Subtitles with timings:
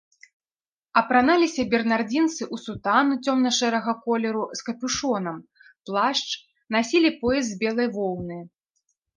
[1.01, 5.37] Апраналіся бернардзінцы ў сутану цёмна-шэрага колеру з капюшонам,
[5.91, 6.27] плашч,
[6.77, 8.37] насілі пояс з белай воўны.